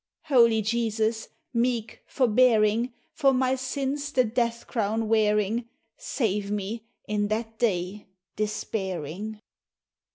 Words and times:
Holy 0.23 0.63
Jesus, 0.63 1.29
meek, 1.53 2.01
forbearing, 2.07 2.91
For 3.13 3.35
my 3.35 3.53
sins 3.53 4.11
the 4.11 4.23
death 4.23 4.65
crown 4.65 5.07
wearing, 5.07 5.69
Save 5.95 6.49
me, 6.49 6.87
in 7.07 7.27
that 7.27 7.59
day, 7.59 8.07
despairing! 8.35 9.39